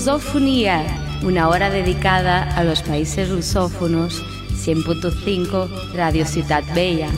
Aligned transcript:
Lusofonía, 0.00 0.86
una 1.22 1.50
hora 1.50 1.68
dedicada 1.68 2.56
a 2.56 2.64
los 2.64 2.80
países 2.80 3.28
lusófonos, 3.28 4.24
100.5 4.64 5.92
Radio 5.92 6.24
Ciudad 6.24 6.64
Bella. 6.74 7.10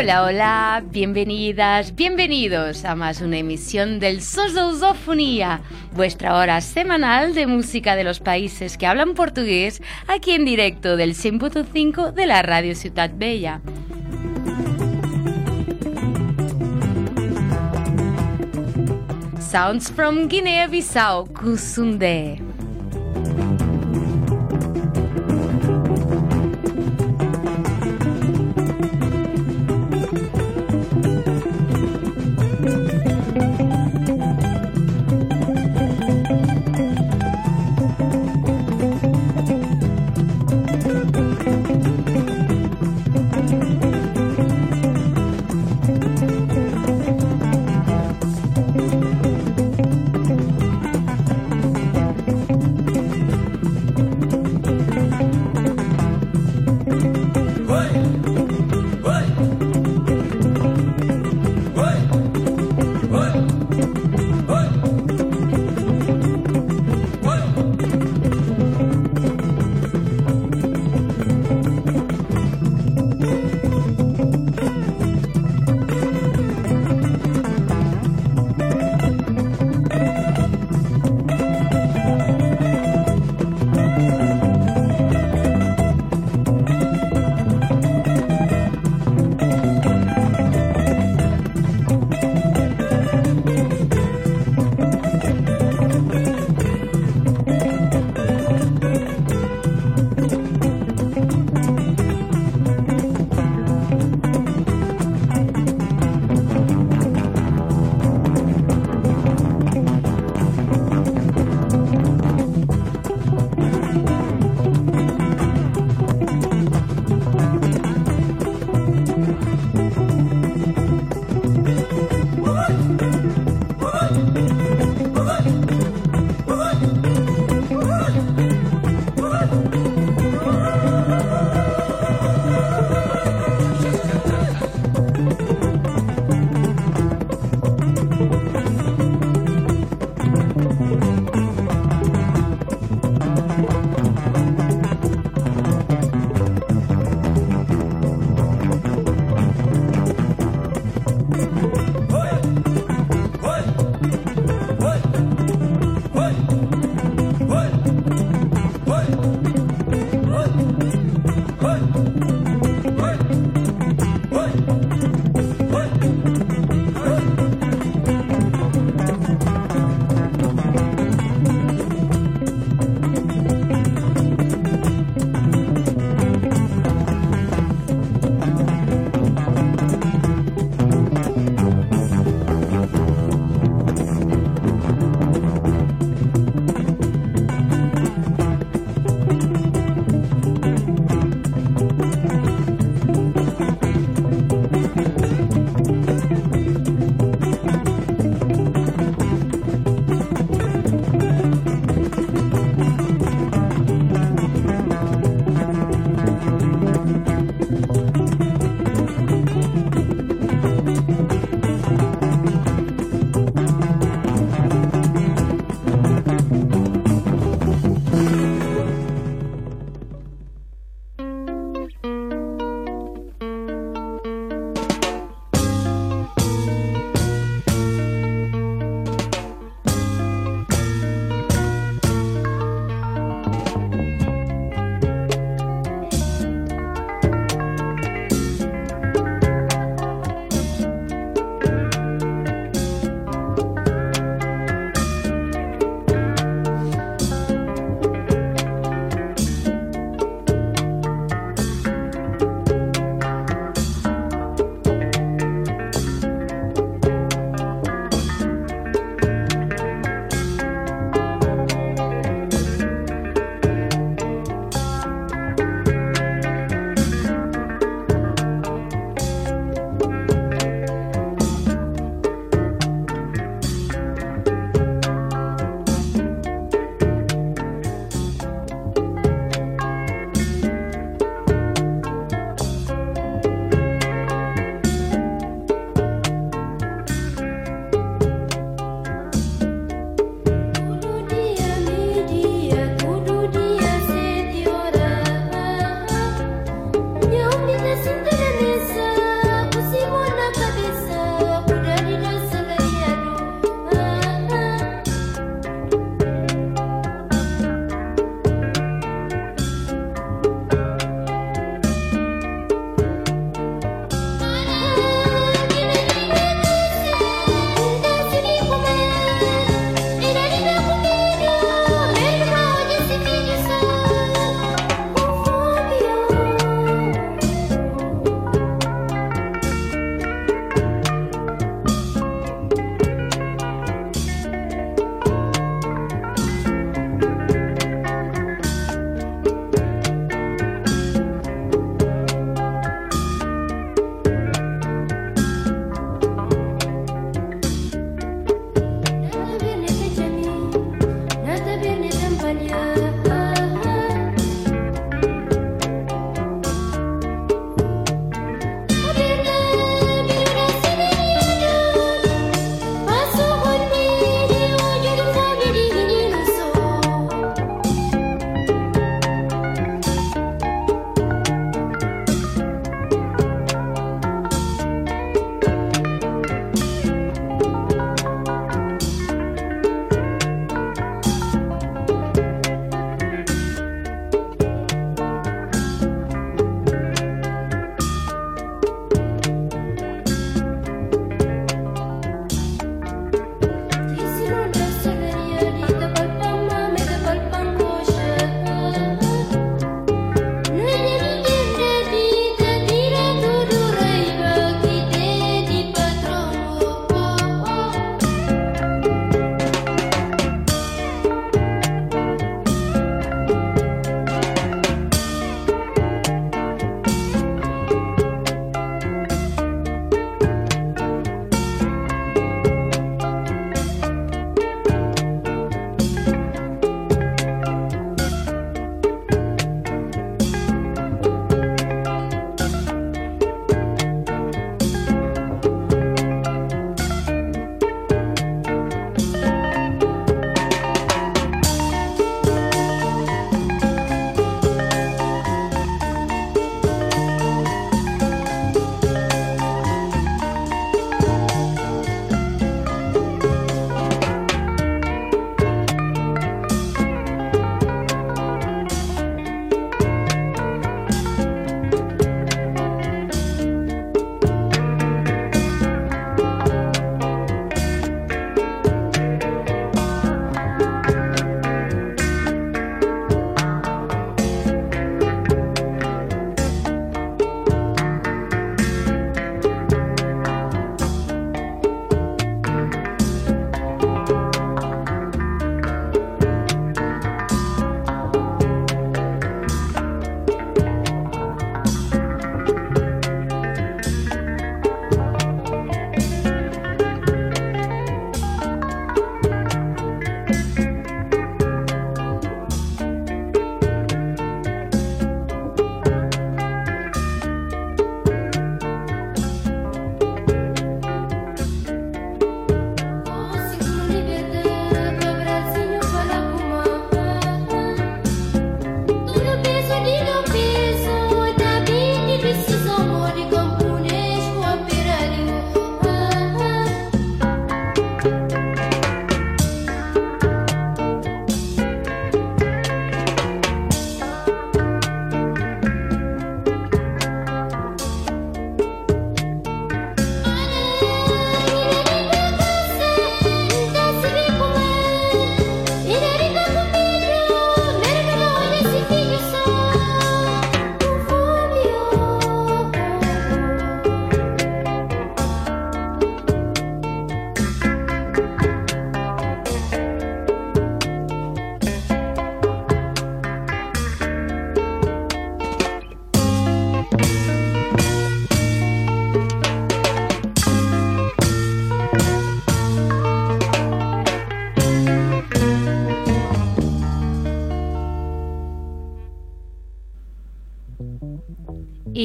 Hola, 0.00 0.22
hola, 0.22 0.84
bienvenidas, 0.92 1.96
bienvenidos 1.96 2.84
a 2.84 2.94
más 2.94 3.20
una 3.20 3.38
emisión 3.38 3.98
del 3.98 4.22
SOS 4.22 4.54
de 4.54 4.60
Lusofonía, 4.60 5.60
vuestra 5.96 6.36
hora 6.36 6.60
semanal 6.60 7.34
de 7.34 7.48
música 7.48 7.96
de 7.96 8.04
los 8.04 8.20
países 8.20 8.78
que 8.78 8.86
hablan 8.86 9.14
portugués, 9.14 9.82
aquí 10.06 10.34
en 10.34 10.44
directo 10.44 10.96
del 10.96 11.16
100.5 11.16 12.12
de 12.12 12.26
la 12.26 12.42
Radio 12.42 12.76
Ciudad 12.76 13.10
Bella. 13.12 13.60
Sounds 19.40 19.90
from 19.90 20.28
Guinea-Bissau, 20.28 21.26
Kusundé. 21.32 22.47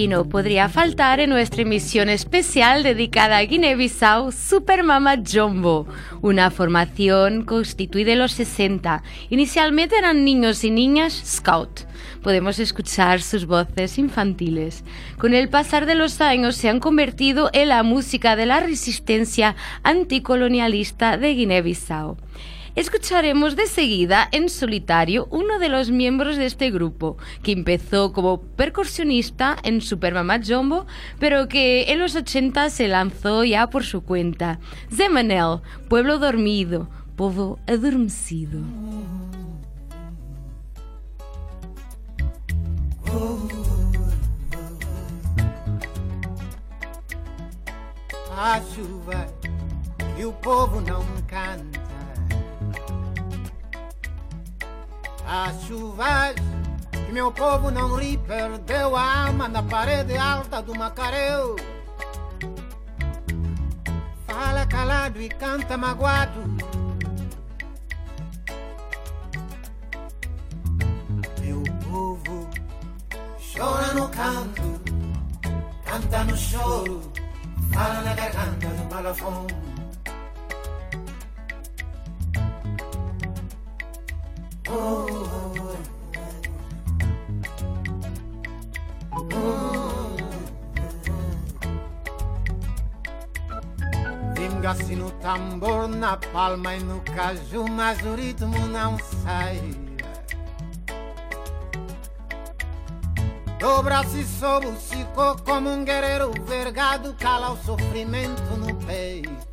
No 0.08 0.26
podría 0.26 0.70
faltar 0.70 1.20
en 1.20 1.30
nuestra 1.30 1.62
emisión 1.62 2.10
especial 2.10 2.84
dedicada 2.84 3.38
a 3.38 3.42
Guinea-Bissau 3.44 4.32
Super 4.32 4.84
Mama 4.84 5.16
Jumbo, 5.24 5.88
una 6.22 6.52
formación 6.52 7.46
constituida 7.46 8.12
en 8.14 8.20
los 8.20 8.34
60. 8.34 9.02
Inicialmente 9.30 9.98
eran 9.98 10.26
niños 10.26 10.64
y 10.64 10.72
niñas 10.72 11.14
scout. 11.26 11.82
Podemos 12.22 12.60
escuchar 12.60 13.22
sus 13.22 13.46
voces 13.46 13.98
infantiles. 13.98 14.84
Con 15.18 15.34
el 15.34 15.48
pasar 15.48 15.86
de 15.86 15.96
los 15.96 16.20
años 16.22 16.56
se 16.56 16.70
han 16.70 16.80
convertido 16.80 17.50
en 17.54 17.70
la 17.70 17.84
música 17.84 18.36
de 18.36 18.46
la 18.46 18.60
resistencia 18.60 19.56
anticolonialista 19.84 21.18
de 21.18 21.34
Guinea-Bissau. 21.34 22.18
Escucharemos 22.76 23.56
de 23.56 23.68
seguida 23.68 24.28
en 24.32 24.50
solitario 24.50 25.28
uno 25.30 25.60
de 25.60 25.70
los 25.70 25.92
miembros 25.92 26.38
de 26.38 26.48
este 26.48 26.72
grupo, 26.72 27.18
que 27.44 27.52
empezó 27.52 28.14
como 28.14 28.42
percusionista 28.42 29.58
en 29.64 29.80
Super 29.80 30.16
Mama 30.16 30.40
Jumbo, 30.44 30.88
pero 31.20 31.48
que 31.48 31.92
en 31.92 32.00
los 32.00 32.16
80 32.16 32.72
se 32.72 32.88
lanzó 32.88 33.44
ya 33.44 33.70
por 33.70 33.84
su 33.84 34.02
cuenta. 34.02 34.60
Zemanel, 34.92 35.60
Pueblo 35.88 36.18
Dormido, 36.18 36.90
Povo 37.16 37.60
Adormecido. 37.68 38.60
A 48.36 48.60
chuva 48.60 49.28
o 50.26 50.32
povo 50.34 50.80
não 50.82 51.04
canta. 51.28 51.83
As 55.26 55.64
chuvas 55.64 56.36
que 56.92 57.12
meu 57.12 57.32
povo 57.32 57.72
não 57.72 57.96
ri, 57.96 58.18
perdeu 58.18 58.96
a 58.96 59.28
alma 59.28 59.48
na 59.48 59.64
parede 59.64 60.18
alta 60.18 60.62
do 60.62 60.76
Macareu. 60.76 61.56
Fala 64.28 64.66
calado 64.66 65.22
e 65.22 65.30
canta 65.30 65.78
magoado. 65.78 66.42
Meu 71.42 71.64
povo 71.84 72.50
chora 73.56 73.94
no 73.94 74.10
canto, 74.10 74.82
canta 75.86 76.24
no 76.24 76.38
choro, 76.38 77.02
fala 77.72 78.02
na 78.02 78.14
garganta 78.14 78.68
do 78.68 78.84
balafão. 78.90 79.48
Vinga-se 94.36 94.96
no 94.96 95.12
tambor, 95.12 95.88
na 95.88 96.16
palma 96.16 96.76
e 96.76 96.80
no 96.80 97.02
caju, 97.02 97.68
mas 97.70 98.02
o 98.04 98.16
ritmo 98.16 98.58
não 98.68 98.98
sai. 99.24 99.62
Dobra-se 103.60 104.24
sob 104.26 104.68
o 104.68 104.76
como 105.46 105.70
um 105.70 105.84
guerreiro 105.86 106.32
vergado, 106.46 107.14
cala 107.20 107.52
o 107.52 107.58
sofrimento 107.58 108.42
no 108.58 108.76
peito. 108.86 109.53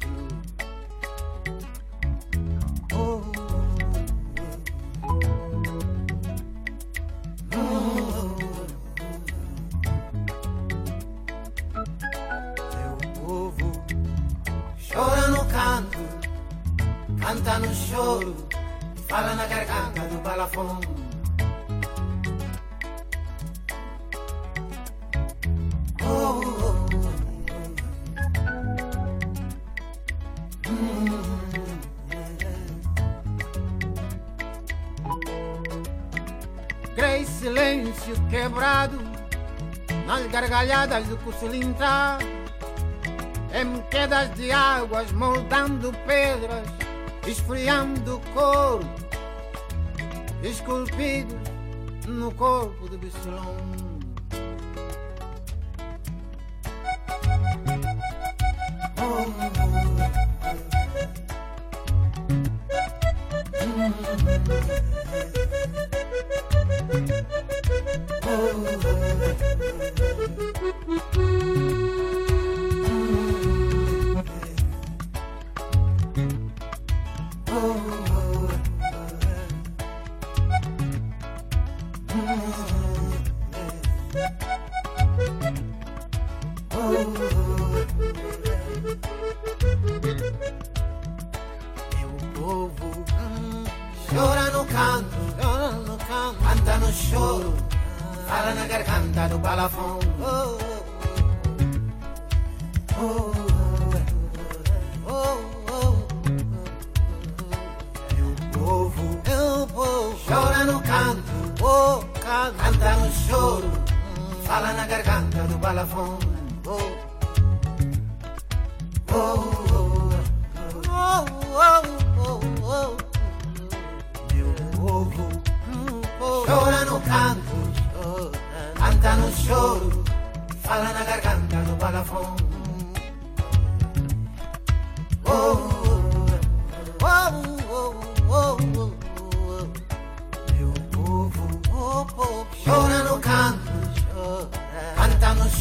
Gargalhadas 40.30 41.06
do 41.06 41.16
Cucilintra, 41.18 42.18
em 43.52 43.80
quedas 43.90 44.34
de 44.34 44.52
águas 44.52 45.10
moldando 45.12 45.92
pedras, 46.06 46.68
esfriando 47.26 48.20
couro, 48.34 48.88
esculpidos 50.42 51.38
no 52.06 52.32
corpo 52.32 52.88
de 52.88 52.98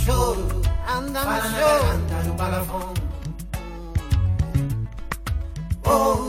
choro, 0.05 0.62
anda 0.88 1.24
no 1.25 1.38
choro. 1.58 1.91
Anda 1.91 2.24
no 2.24 2.34
balafón. 2.36 2.93
Oh. 5.86 6.28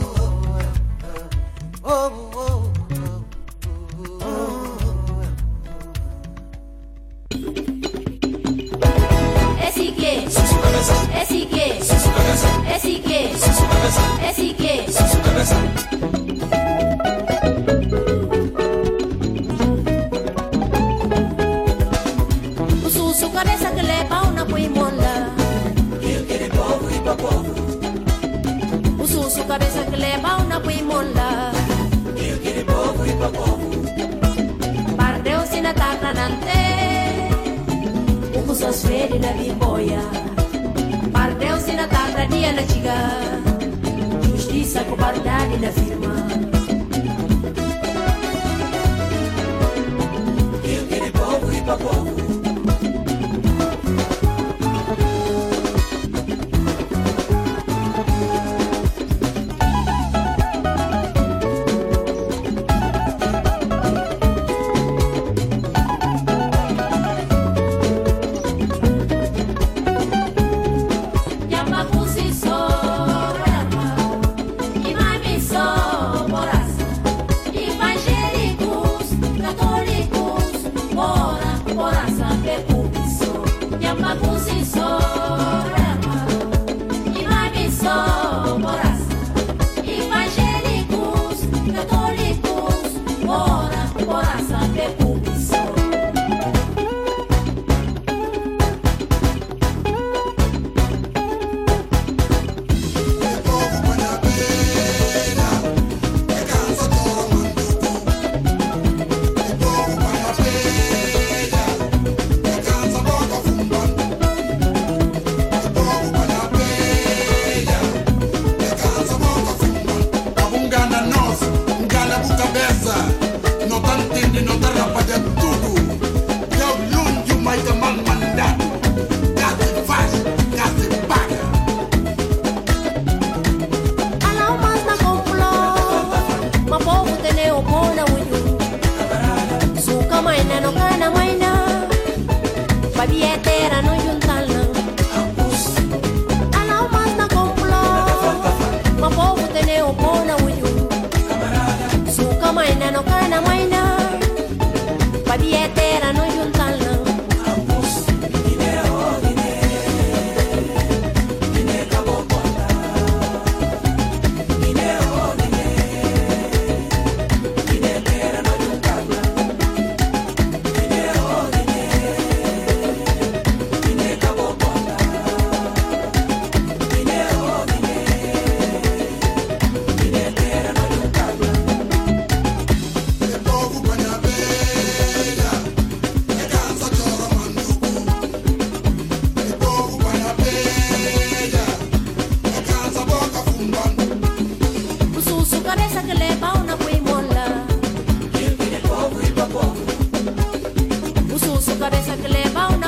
sacrilege, 202.01 202.53
but. 202.53 202.80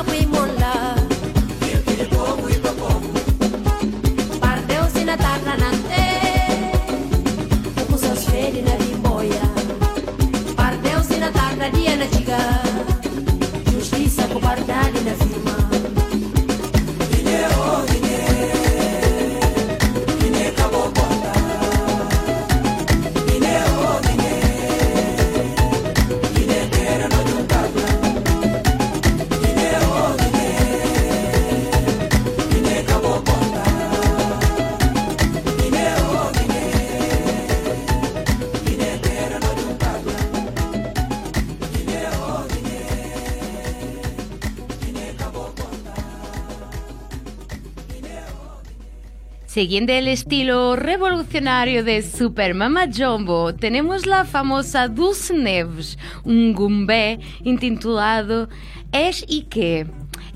Siguiendo 49.53 49.93
el 49.93 50.07
estilo 50.07 50.75
revolucionario 50.75 51.83
de 51.83 52.01
Super 52.01 52.55
Mama 52.55 52.87
Jumbo, 52.91 53.53
tenemos 53.53 54.07
la 54.07 54.25
famosa 54.25 54.87
Dulce 54.87 55.31
Neves, 55.31 55.99
un 56.23 56.53
gumbé 56.53 57.19
intitulado 57.43 58.49
Es 58.91 59.23
y 59.27 59.43
que. 59.43 59.85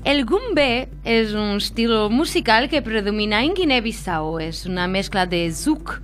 El 0.04 0.24
gumbé 0.24 0.88
es 1.02 1.32
un 1.32 1.56
estilo 1.56 2.10
musical 2.10 2.68
que 2.68 2.80
predomina 2.80 3.42
en 3.42 3.54
Guinea-Bissau. 3.54 4.38
Es 4.38 4.66
una 4.66 4.86
mezcla 4.86 5.26
de 5.26 5.50
zouk 5.50 6.00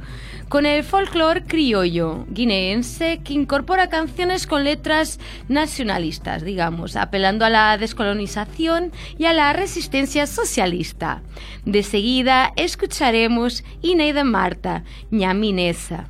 con 0.48 0.66
el 0.66 0.85
folclore 0.85 1.42
criollo 1.44 2.26
guineense 2.28 3.20
que 3.24 3.33
incorpora 3.33 3.88
canciones 3.88 4.46
con 4.46 4.64
letras 4.64 5.18
nacionalistas, 5.48 6.42
digamos, 6.42 6.96
apelando 6.96 7.44
a 7.44 7.50
la 7.50 7.76
descolonización 7.78 8.92
y 9.18 9.24
a 9.26 9.33
la 9.33 9.52
resistencia 9.52 10.26
socialista. 10.26 11.22
De 11.64 11.83
seguida 11.83 12.52
escucharemos 12.57 13.64
Ineida 13.83 14.24
Marta, 14.24 14.85
ñaminesa. 15.11 16.09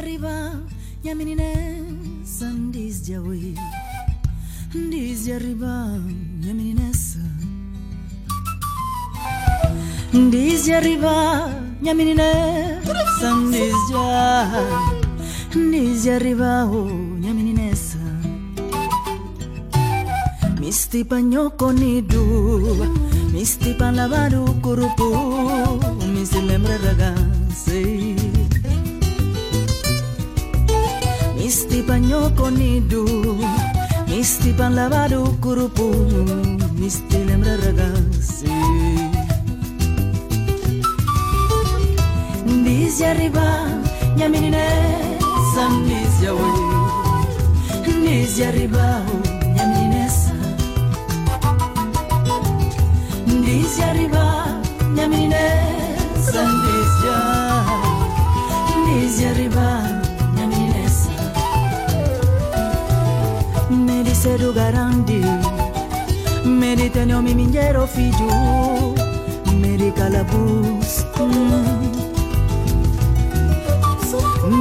arriba 0.00 0.56
nyaminine 1.04 1.52
sandis 2.24 3.04
jawi 3.04 3.52
ndis 4.74 5.28
arriba 5.28 5.72
nyaminine 6.44 6.88
sa. 6.94 7.24
Ndis 10.14 10.68
arriba 10.78 11.14
nyaminine 11.82 12.30
sandis 13.20 13.76
ja 13.92 14.48
ndis 15.54 16.06
arriba 16.16 16.64
o 16.64 16.88
nyaminine 17.20 17.76
sa. 17.76 18.04
Misti 20.60 21.04
panyoko 21.04 21.72
nidu 21.72 22.24
misti 23.32 23.74
palabaru 23.74 24.44
kurupu 24.64 25.10
misilemre 26.12 26.76
ragase 26.84 27.80
Misti 31.50 31.82
baño 31.82 32.32
con 32.36 32.62
idu, 32.62 33.04
misti 34.06 34.52
pan 34.52 34.76
lavado 34.76 35.36
curupu, 35.40 35.90
misti 36.78 37.24
lembra 37.24 37.56
ragazzi. 37.56 38.46
Ndisi 42.46 43.04
arriva, 43.04 43.66
nya 44.16 44.28
minine, 44.28 44.64
san 45.52 45.72
ndisi 45.82 46.26
awe. 46.28 46.50
Ndisi 47.98 48.44
arriva, 48.44 49.02
nya 49.54 49.66
minine 49.66 50.08
sa. 50.08 50.34
Ndisi 53.26 53.82
arriva, 53.82 54.22
oh, 54.22 54.88
nya 54.94 55.08
minine, 55.08 55.44
san 56.30 56.46
ndisi 56.46 57.06
ja. 57.06 57.18
Ndisi 58.82 59.24
arriva, 59.26 59.79
parceiro 64.20 64.52
garante 64.52 65.18
Mediterrâneo 66.44 67.22
mineiro 67.22 67.86
filho 67.86 68.28
Meri 69.62 69.90
calabus 69.92 71.06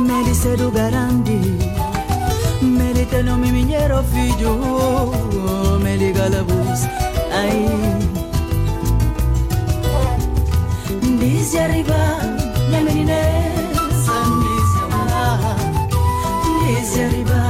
Meri 0.07 0.33
cedo 0.33 0.71
garante 0.71 1.41
Mediterrâneo 2.61 3.35
mineiro 3.35 4.01
filho 4.03 4.53
Meri 5.83 6.13
Ai. 7.33 7.67
Diz 11.19 11.55
arriba 11.55 12.01
minha 12.69 13.21
Diz 16.65 16.97
arriba 16.97 17.48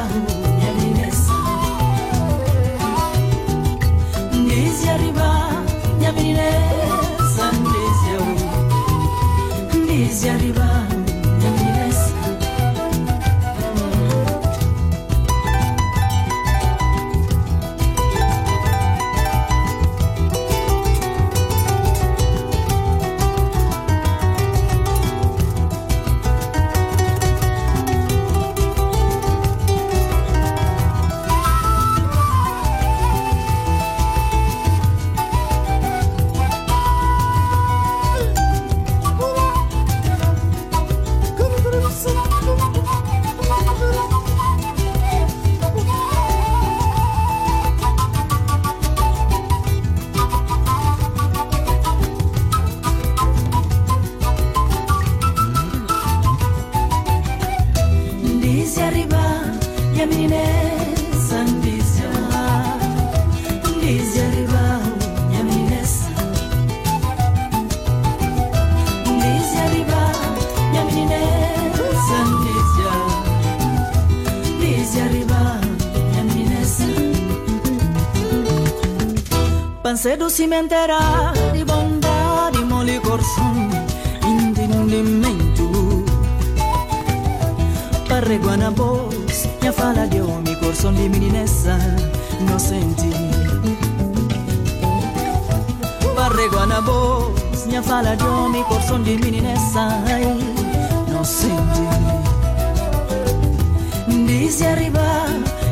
cedo 80.01 80.29
cimenterà 80.29 81.33
di 81.51 81.61
bontà 81.65 82.49
di 82.51 82.63
moli 82.63 82.97
corson 83.01 83.67
intendimento 84.23 86.03
parreguana 88.07 88.71
bos 88.71 89.45
mia 89.59 89.73
fala 89.73 90.05
di 90.05 90.19
omi 90.21 90.57
corson 90.57 90.95
di 90.95 91.09
mininessa 91.09 91.75
no 92.47 92.57
senti. 92.57 93.09
Parreguana 96.15 96.81
bos 96.81 97.65
mia 97.65 97.81
fala 97.81 98.15
di 98.15 98.23
omi 98.23 98.63
corson 98.69 99.03
di 99.03 99.17
mininessa 99.17 100.01
no 101.07 101.23
senti. 101.23 101.87
Disi 104.25 104.63
arriva 104.63 105.25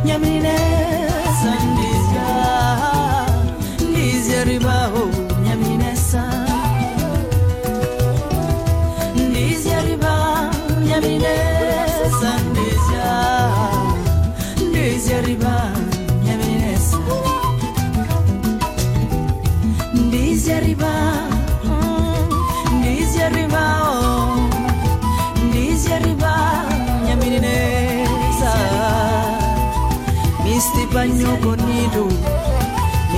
mia 0.04 0.18
mininessa 0.18 0.77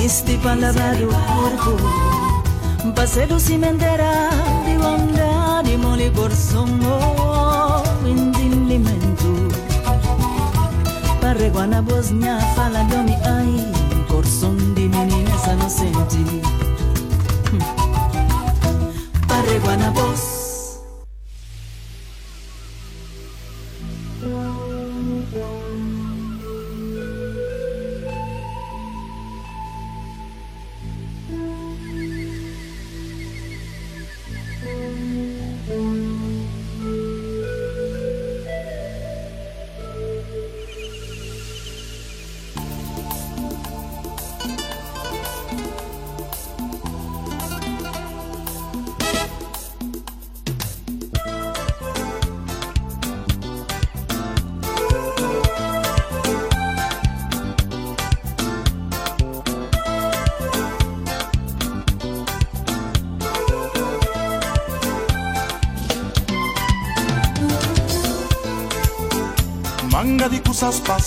Este 0.10 0.26
Kristi 0.26 0.44
pandavaru 0.44 1.10
urku 1.46 1.76
Baseru 2.98 3.38
simendera 3.38 4.34
diwanda 4.66 5.62
di 5.62 5.78
moli 5.78 6.10
gorsomo 6.10 6.98
Windin 8.02 8.66
limentu 8.66 9.54
Parreguana 11.22 11.86
bosnia 11.86 12.42
fala 12.58 12.82
domi 12.90 13.14
ai 13.22 13.70
Gorson 14.10 14.74
di 14.74 14.90
menina 14.90 15.38
sanno 15.38 15.70
senti 15.70 16.42
Parreguana 19.30 19.94
bosnia 19.94 20.29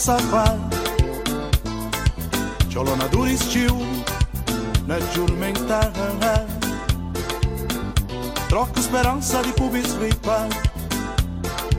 cusas 0.03 0.17
passa 0.17 0.17
qua 0.31 0.45
Ciolo 2.69 2.97
na 2.97 3.07
duristiu 3.07 3.79
Na. 4.87 4.99
Giurmenta 5.13 5.93
Troca 8.49 8.81
speranza 8.81 9.43
di 9.43 9.53
pubis 9.53 9.97
ripa 9.99 10.49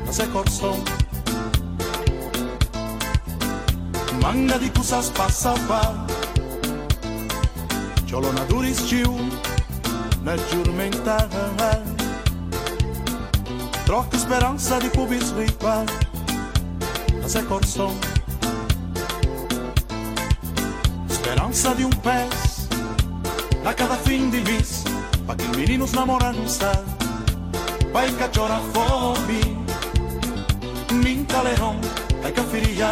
Na 0.05 0.11
se 0.11 0.29
corson 0.31 0.81
Manga 4.21 4.57
di 4.57 4.71
cusas 4.71 5.09
passa 5.09 5.53
qua 5.67 6.05
Ciolo 8.05 8.31
na 8.31 8.43
duristiu 8.45 9.13
Na. 10.21 10.35
Giurmenta 10.49 11.27
Troca 13.83 14.17
speranza 14.17 14.79
di 14.79 14.87
pubis 14.87 15.33
ripa 15.35 16.12
mas 17.23 17.35
é. 17.35 17.39
Esperança 21.09 21.73
de 21.73 21.85
um 21.85 21.89
pés 21.89 22.67
a 23.65 23.73
cada 23.73 23.95
fim 23.95 24.29
de 24.29 24.41
mês, 24.41 24.83
para 25.25 25.37
que 25.37 25.57
meninos 25.57 25.93
namorança, 25.93 26.71
vai 27.93 28.11
cachorra 28.11 28.59
fome, 28.73 29.57
min 30.91 31.23
calerão, 31.23 31.79
vai 32.21 32.31
cafiria. 32.33 32.91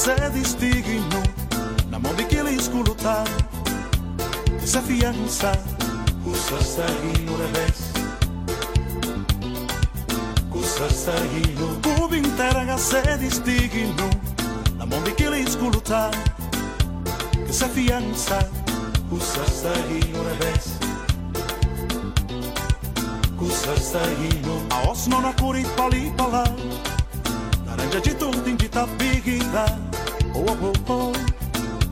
Se 0.00 0.30
distinguindo 0.30 1.22
na 1.90 1.98
mão 1.98 2.14
de 2.14 2.24
que 2.24 2.36
ele 2.36 2.52
esculutar 2.52 3.22
essa 4.62 4.80
fiança 4.80 5.52
cusa 6.24 6.58
saindo 6.62 7.36
revés. 7.36 7.92
Cusa 10.50 10.88
saindo 10.88 11.78
o 12.02 12.08
vinterga 12.08 12.78
se 12.78 13.02
distinguindo 13.18 14.08
na 14.78 14.86
mão 14.86 15.02
de 15.02 15.12
que 15.12 15.24
ele 15.24 15.40
esculutar 15.40 16.10
essa 17.46 17.68
fiança 17.68 18.38
cusa 19.10 19.44
saindo 19.52 20.22
revés. 20.30 20.78
Cusa 23.36 23.76
saindo 23.76 24.66
a 24.70 24.90
os 24.90 25.06
non 25.08 25.26
a 25.26 25.34
curi 25.34 25.66
pali 25.76 26.10
pala 26.16 26.44
Naranja 27.66 28.00
de 28.00 28.14
tudo 28.14 28.48
em 28.48 28.56
de 28.56 28.68
tapiguida 28.70 29.89
Oh, 30.42 30.46
oh, 30.48 30.72
oh, 30.88 31.12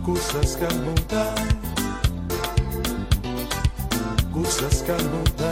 coisas 0.06 0.56
que 0.56 0.64
mudam 0.72 1.34
Coisas 4.32 4.80
que 4.80 4.92
mudam 4.92 5.28
Pa 5.36 5.47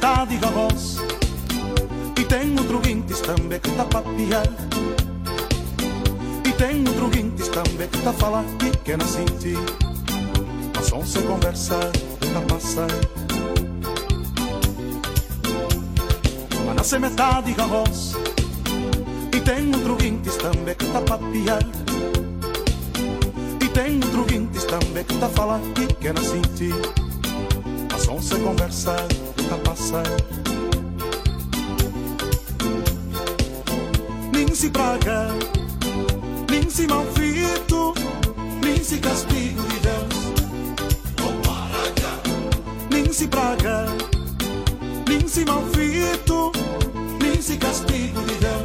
Metade 0.00 0.38
da 0.38 0.48
voz 0.48 0.96
E 2.18 2.24
tem 2.24 2.58
outro 2.58 2.78
guintes 2.78 3.20
também 3.20 3.60
que 3.60 3.70
tá 3.72 3.84
papiar 3.84 4.46
E 6.42 6.52
tem 6.52 6.88
outro 6.88 7.10
guintes 7.10 7.48
também 7.48 7.86
que 7.86 7.98
tá 7.98 8.10
falar 8.14 8.42
que 8.58 8.70
quer 8.78 8.96
na 8.96 9.04
sentir 9.04 9.58
Mas 10.74 10.86
só 10.86 11.04
se 11.04 11.18
conversar, 11.18 11.90
tá 12.32 12.40
passar 12.48 12.88
Mas 16.64 16.76
nasce 16.76 16.98
metade 16.98 17.52
voz 17.52 18.16
E 19.36 19.40
tem 19.42 19.66
outro 19.74 19.96
guintes 19.96 20.36
também 20.36 20.74
que 20.76 20.86
tá 20.86 21.02
papiar 21.02 21.62
E 23.62 23.68
tem 23.68 23.96
outro 24.02 24.24
guintes 24.24 24.64
também 24.64 25.04
que 25.04 25.18
tá 25.18 25.28
falar 25.28 25.60
que 25.74 25.86
quer 25.96 26.14
na 26.14 26.22
sentir 26.22 26.74
Mas 27.92 28.02
só 28.02 28.18
se 28.18 28.36
conversar, 28.36 29.06
passar 29.58 30.06
nem 34.50 34.54
se 34.54 34.70
praga, 34.70 35.28
nem 36.50 36.68
se 36.68 36.86
malfito, 36.86 37.94
nem 38.62 38.82
se 38.82 38.98
castigo 38.98 39.62
de 39.62 39.80
Deus. 39.80 40.20
Nem 42.90 43.12
se 43.12 43.28
praga, 43.28 43.86
nem 45.06 45.28
se 45.28 45.44
malfito, 45.44 46.52
nem 47.22 47.40
se 47.40 47.56
castigo 47.56 48.20
de 48.22 48.34
Deus. 48.34 48.59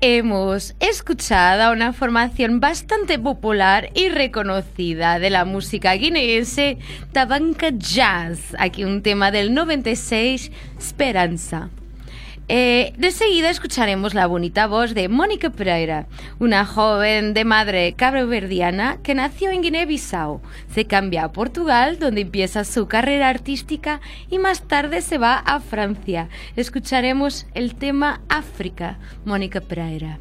Hemos 0.00 0.74
escuchado 0.80 1.62
a 1.62 1.72
una 1.72 1.92
formación 1.92 2.60
bastante 2.60 3.18
popular 3.18 3.90
y 3.94 4.08
reconocida 4.08 5.18
de 5.18 5.30
la 5.30 5.44
música 5.44 5.92
guineense, 5.94 6.78
Tabanca 7.12 7.70
Jazz, 7.70 8.54
aquí 8.58 8.84
un 8.84 9.02
tema 9.02 9.30
del 9.30 9.54
96, 9.54 10.52
Esperanza. 10.78 11.70
Eh, 12.50 12.94
de 12.96 13.10
seguida 13.10 13.50
escucharemos 13.50 14.14
la 14.14 14.26
bonita 14.26 14.66
voz 14.66 14.94
de 14.94 15.10
Mónica 15.10 15.50
Pereira, 15.50 16.06
una 16.38 16.64
joven 16.64 17.34
de 17.34 17.44
madre 17.44 17.92
cabroverdiana 17.92 19.02
que 19.02 19.14
nació 19.14 19.50
en 19.50 19.60
Guinea-Bissau. 19.60 20.40
Se 20.72 20.86
cambia 20.86 21.24
a 21.24 21.32
Portugal, 21.32 21.98
donde 21.98 22.22
empieza 22.22 22.64
su 22.64 22.88
carrera 22.88 23.28
artística 23.28 24.00
y 24.30 24.38
más 24.38 24.62
tarde 24.62 25.02
se 25.02 25.18
va 25.18 25.36
a 25.36 25.60
Francia. 25.60 26.30
Escucharemos 26.56 27.46
el 27.52 27.74
tema 27.74 28.22
África, 28.30 28.98
Mónica 29.26 29.60
Pereira. 29.60 30.18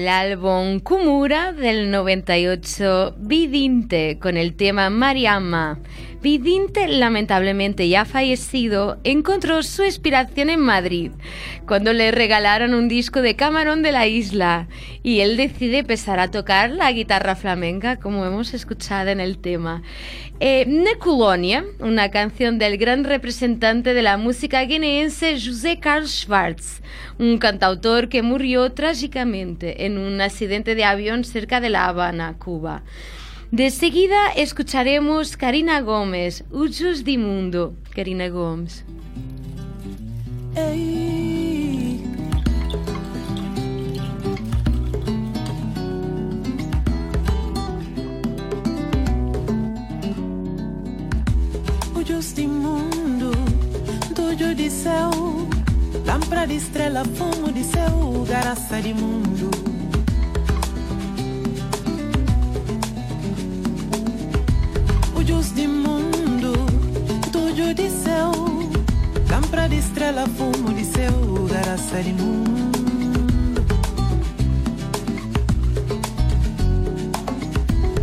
Del 0.00 0.08
álbum 0.08 0.80
Kumura 0.80 1.52
del 1.52 1.90
98 1.90 3.16
Vidinte 3.18 4.18
con 4.18 4.38
el 4.38 4.56
tema 4.56 4.88
Mariama. 4.88 5.79
Vidinte, 6.22 6.86
lamentablemente 6.86 7.88
ya 7.88 8.04
fallecido, 8.04 8.98
encontró 9.04 9.62
su 9.62 9.84
inspiración 9.84 10.50
en 10.50 10.60
Madrid, 10.60 11.12
cuando 11.66 11.94
le 11.94 12.10
regalaron 12.10 12.74
un 12.74 12.88
disco 12.88 13.22
de 13.22 13.36
Camarón 13.36 13.82
de 13.82 13.92
la 13.92 14.06
isla, 14.06 14.68
y 15.02 15.20
él 15.20 15.38
decide 15.38 15.78
empezar 15.78 16.20
a 16.20 16.30
tocar 16.30 16.72
la 16.72 16.92
guitarra 16.92 17.36
flamenca, 17.36 17.96
como 17.96 18.26
hemos 18.26 18.52
escuchado 18.52 19.08
en 19.08 19.18
el 19.18 19.38
tema. 19.38 19.82
Eh, 20.40 20.66
Neculonia, 20.66 21.64
una 21.78 22.10
canción 22.10 22.58
del 22.58 22.76
gran 22.76 23.04
representante 23.04 23.94
de 23.94 24.02
la 24.02 24.18
música 24.18 24.62
guineense 24.64 25.40
José 25.40 25.78
Carlos 25.80 26.10
Schwartz, 26.10 26.82
un 27.18 27.38
cantautor 27.38 28.10
que 28.10 28.22
murió 28.22 28.72
trágicamente 28.72 29.86
en 29.86 29.96
un 29.96 30.20
accidente 30.20 30.74
de 30.74 30.84
avión 30.84 31.24
cerca 31.24 31.62
de 31.62 31.70
La 31.70 31.86
Habana, 31.86 32.36
Cuba. 32.38 32.82
De 33.52 33.68
seguida 33.72 34.28
escucharemos 34.36 35.36
Karina 35.36 35.80
Gómez, 35.80 36.44
Ujos 36.52 37.02
di 37.02 37.18
Mundo. 37.18 37.74
Karina 37.92 38.28
Gómez. 38.28 38.84
Ei. 40.54 42.00
Ujos 51.96 52.34
de 52.36 52.46
mundo, 52.46 53.32
dojo 54.14 54.54
de 54.54 54.70
céu, 54.70 55.10
lâmpada 56.06 56.46
de 56.46 56.54
estrela, 56.54 57.04
fumo 57.04 57.50
de 57.50 57.64
céu, 57.64 58.24
garaça 58.28 58.80
de 58.80 58.94
mundo. 58.94 59.50
Ujos 65.30 65.54
de 65.54 65.68
mundo, 65.68 66.52
dojo 67.30 67.72
de 67.72 67.88
céu, 67.88 68.32
lâmpada 69.28 69.68
de 69.68 69.76
estrela, 69.76 70.26
fumo 70.26 70.72
de 70.72 70.84
céu, 70.84 71.12
garaça 71.48 72.02
de 72.02 72.12
mundo. 72.14 73.62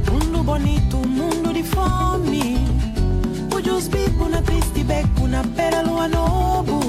Mundo 0.10 0.44
bonito, 0.44 0.98
mundo 1.06 1.52
de 1.52 1.64
fome. 1.64 2.60
Ujos 3.54 3.90
bico 3.90 4.30
na 4.30 4.42
triste 4.42 4.86
beco, 4.86 5.28
na 5.28 5.44
pera 5.44 5.82
lua 5.82 6.08
novo. 6.08 6.80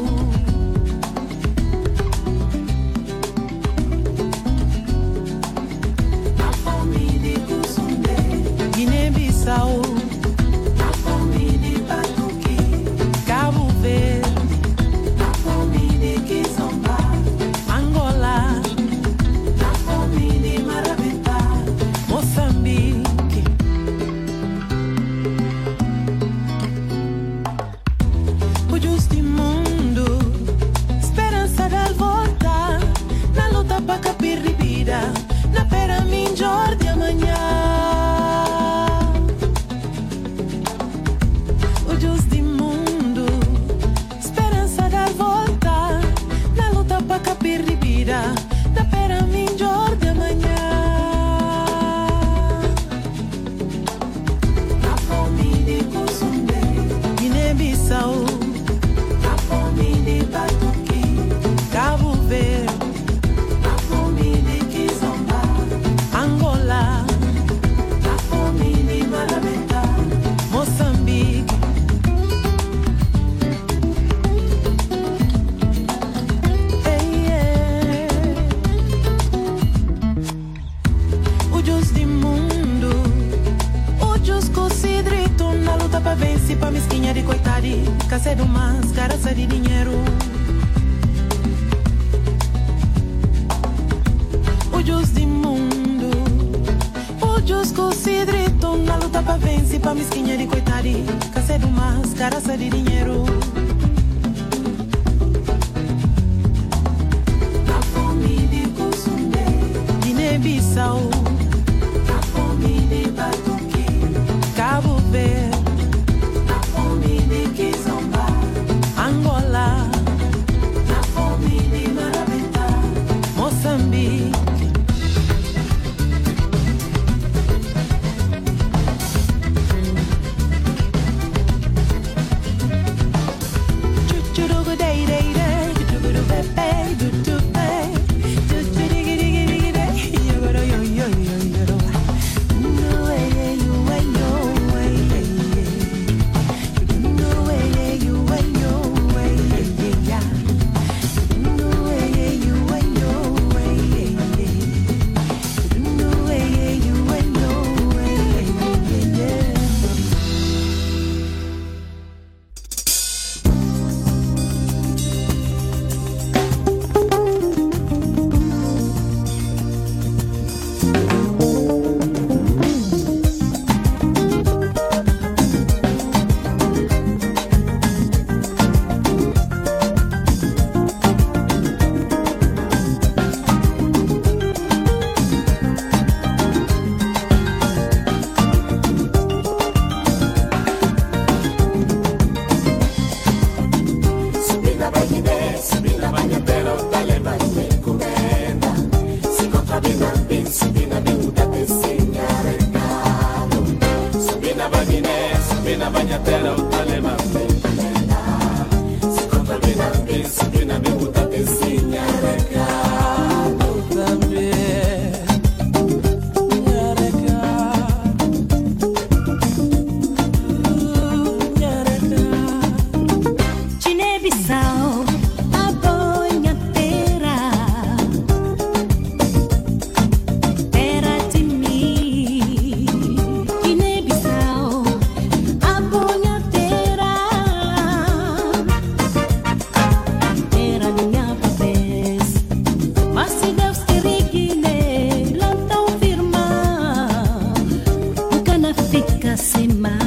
Na 6.36 6.52
fome 6.62 7.18
de 7.18 7.34
Cusumbe, 7.40 8.16
Guiné-Bissau. 8.76 9.82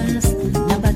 más. 0.07 0.90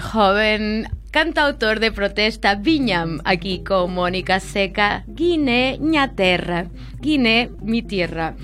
Joven 0.00 0.88
cantautor 1.10 1.80
de 1.80 1.92
protesta 1.92 2.54
Viñam, 2.54 3.20
aquí 3.24 3.62
con 3.62 3.94
Mónica 3.94 4.40
Seca, 4.40 5.04
Guiné, 5.06 5.78
Ñaterra. 5.80 6.66
Guiné, 7.00 7.50
mi 7.62 7.82
tierra. 7.82 8.34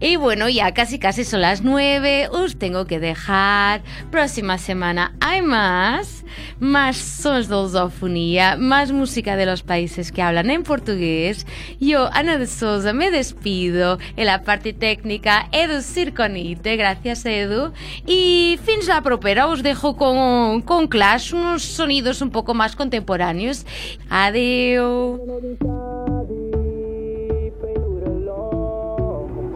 Y 0.00 0.16
bueno, 0.16 0.48
ya 0.48 0.72
casi 0.72 0.98
casi 0.98 1.24
son 1.24 1.40
las 1.40 1.62
nueve, 1.62 2.28
os 2.30 2.56
tengo 2.56 2.86
que 2.86 3.00
dejar. 3.00 3.82
Próxima 4.10 4.58
semana 4.58 5.14
hay 5.20 5.42
más, 5.42 6.24
más 6.60 6.96
sons 6.96 7.48
de 7.48 7.54
lusofonía, 7.54 8.56
más 8.56 8.92
música 8.92 9.36
de 9.36 9.46
los 9.46 9.62
países 9.62 10.12
que 10.12 10.22
hablan 10.22 10.50
en 10.50 10.62
portugués. 10.62 11.46
Yo, 11.80 12.08
Ana 12.12 12.38
de 12.38 12.46
Souza, 12.46 12.92
me 12.92 13.10
despido. 13.10 13.98
En 14.16 14.26
la 14.26 14.42
parte 14.42 14.72
técnica, 14.72 15.48
Edu 15.52 15.80
Circonite, 15.80 16.76
gracias 16.76 17.24
Edu. 17.24 17.72
Y 18.06 18.58
fins 18.64 18.86
la 18.86 19.02
propera, 19.02 19.46
os 19.46 19.62
dejo 19.62 19.96
con, 19.96 20.62
con 20.62 20.86
Clash, 20.88 21.34
unos 21.34 21.62
sonidos 21.62 22.20
un 22.22 22.30
poco 22.30 22.54
más 22.54 22.76
contemporáneos. 22.76 23.66
Adiós. 24.08 25.20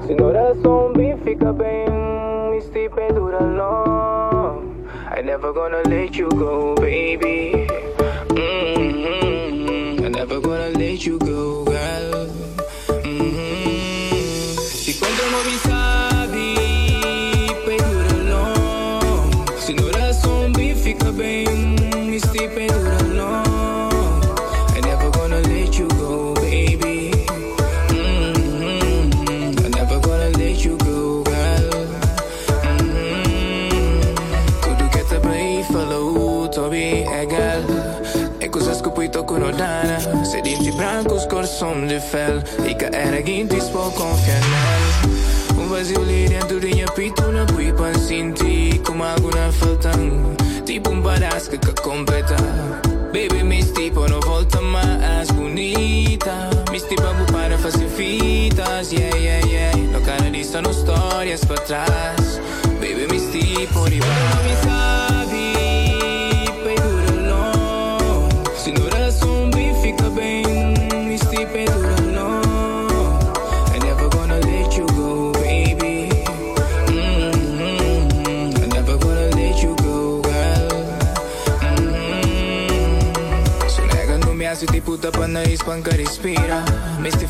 Se 0.08 0.14
no 0.14 0.24
coração 0.24 0.90
bem 0.94 1.18
fica 1.18 1.52
bem, 1.52 1.84
me 2.50 2.88
pendura 2.88 3.40
long. 3.40 4.62
I 5.14 5.20
never 5.20 5.52
gonna 5.52 5.82
let 5.86 6.16
you 6.16 6.30
go, 6.30 6.74
baby. 6.76 7.66
Mm-hmm. 8.30 10.06
I 10.06 10.08
never 10.08 10.40
gonna 10.40 10.70
let 10.78 11.04
you 11.04 11.18
go, 11.18 11.67
de 41.98 42.06
fel. 42.06 42.42
E 42.66 42.74
que 42.74 42.84
era 42.84 43.20
guintis, 43.20 43.68
vou 43.70 43.90
confiar 43.90 44.40
nela. 44.40 45.62
Um 45.62 45.68
vazio 45.68 46.00
ali 46.00 46.28
dentro 46.28 46.60
de 46.60 46.68
minha 46.68 46.86
peito, 46.86 47.22
não 47.32 47.46
fui 47.48 47.72
para 47.72 47.98
sentir 47.98 48.80
como 48.80 49.04
algo 49.04 49.30
não 49.34 49.52
faltando. 49.52 50.36
Tipo 50.64 50.94
badass 50.96 51.48
que 51.48 51.58
que 51.58 51.72
completa. 51.82 52.36
Baby, 53.12 53.42
mis 53.42 53.70
tipo 53.72 54.08
não 54.08 54.20
volta 54.20 54.60
mais 54.60 55.30
bonita. 55.30 56.50
Mis 56.70 56.82
tipo 56.84 57.02
para 57.32 57.58
fazer 57.58 57.88
fitas, 57.88 58.92
yeah, 58.92 59.16
yeah, 59.16 59.46
yeah. 59.46 59.76
No 59.92 60.00
cara 60.02 60.30
disso, 60.30 60.60
no 60.62 60.70
histórias 60.70 61.44
para 61.44 61.60
trás. 61.62 62.40
Baby, 62.80 63.08
mis 63.10 63.24
tipo 63.32 63.88
de 63.88 64.00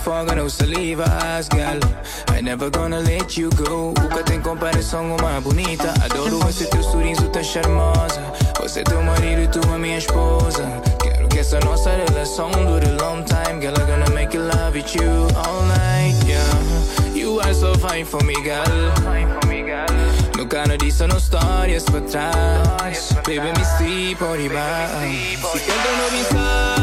Me 0.08 0.14
foga 0.14 0.34
no 0.34 0.48
salivas, 0.48 1.48
girl. 1.50 1.78
I 2.30 2.40
never 2.40 2.70
gonna 2.70 2.98
let 3.00 3.36
you 3.36 3.50
go. 3.50 3.92
Nunca 4.00 4.22
tem 4.24 4.40
comparação 4.40 5.14
uma 5.14 5.38
bonita. 5.38 5.92
Adoro 6.02 6.38
você, 6.38 6.64
teu 6.64 6.82
sorriso 6.82 7.28
tá 7.28 7.42
charmosa. 7.42 8.18
Você 8.58 8.82
teu 8.84 9.02
marido 9.02 9.42
e 9.42 9.48
tu 9.48 9.60
a 9.70 9.78
minha 9.78 9.98
esposa. 9.98 10.64
Quero 11.02 11.28
que 11.28 11.38
essa 11.38 11.60
nossa 11.60 11.90
relação 11.90 12.50
dure 12.50 12.86
long 13.02 13.22
time 13.22 13.60
Girl, 13.60 13.74
I'm 13.74 13.86
gonna 13.86 14.10
make 14.14 14.34
love 14.34 14.74
with 14.74 14.94
you 14.94 15.28
all 15.36 15.62
night, 15.66 16.16
yeah. 16.26 17.14
You 17.14 17.40
are 17.40 17.52
so 17.52 17.74
fine 17.74 18.06
for 18.06 18.24
me, 18.24 18.34
girl. 18.36 18.88
Disso 20.78 21.06
não 21.06 21.18
histórias 21.18 21.84
pra 21.84 22.00
trás. 22.00 23.12
Baby, 23.26 23.52
me 23.58 23.64
sleep 23.76 24.16
por 24.16 24.38
debaixo. 24.38 24.94
Se 25.52 25.60
quando 25.60 25.98
não 25.98 26.77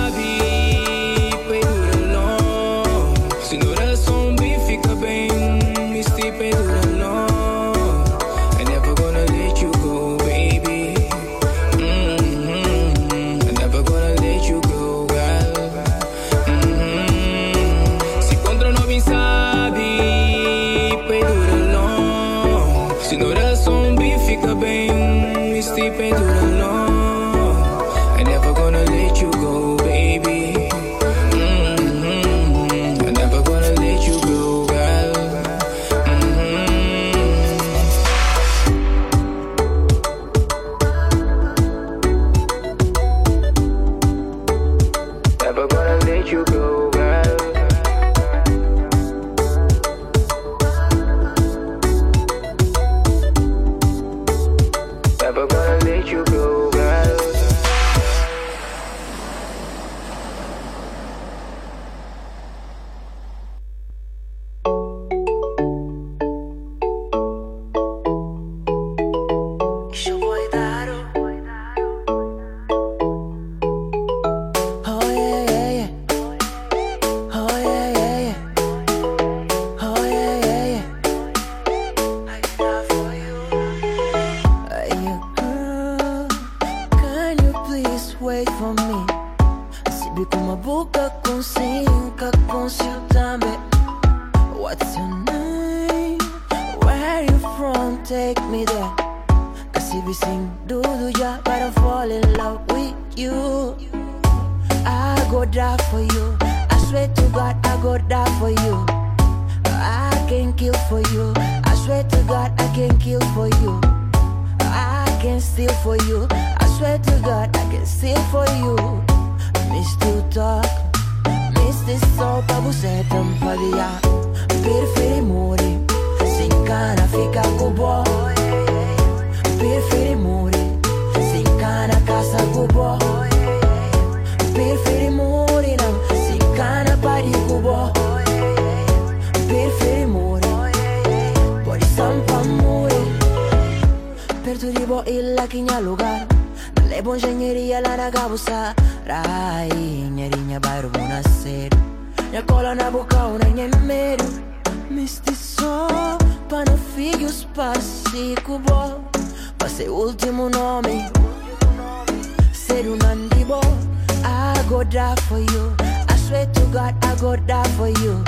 die 167.48 167.68
for 167.78 167.89
you. 167.89 168.24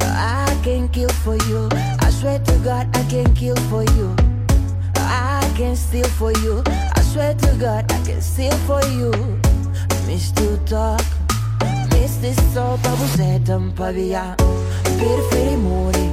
I 0.00 0.60
can 0.64 0.88
kill 0.88 1.08
for 1.24 1.36
you. 1.48 1.68
I 2.00 2.10
swear 2.10 2.38
to 2.38 2.58
God, 2.58 2.88
I 2.96 3.02
can 3.04 3.34
kill 3.34 3.56
for 3.70 3.84
you. 3.94 4.14
I 4.96 5.52
can 5.56 5.76
steal 5.76 6.08
for 6.18 6.32
you. 6.32 6.62
I 6.66 7.00
swear 7.02 7.34
to 7.34 7.56
God, 7.58 7.90
I 7.92 8.02
can 8.04 8.20
steal 8.20 8.56
for 8.66 8.82
you. 8.86 9.12
Miss 10.06 10.30
to 10.32 10.56
talk, 10.66 11.04
miss 11.90 12.16
this 12.16 12.36
so 12.52 12.78
pabusetam 12.82 13.74
pavia. 13.74 14.34
Per 14.98 15.18
feri 15.30 15.56
muri, 15.56 16.10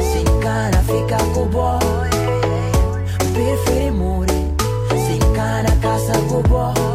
si 0.00 0.24
cana 0.40 0.80
fica 0.82 1.18
cubo. 1.34 1.78
Per 3.34 3.56
feri 3.64 3.90
muri, 3.90 4.40
si 5.06 5.18
cana 5.34 5.72
casa 5.80 6.14
cubo. 6.28 6.91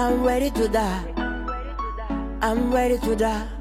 I'm 0.00 0.24
ready 0.24 0.50
to 0.52 0.66
die. 0.66 1.12
I'm 2.40 2.72
ready 2.72 2.96
to 3.00 3.14
die. 3.14 3.59